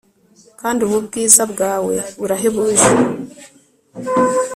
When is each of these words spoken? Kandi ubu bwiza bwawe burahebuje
Kandi 0.59 0.79
ubu 0.85 0.97
bwiza 1.07 1.43
bwawe 1.51 1.95
burahebuje 2.19 2.89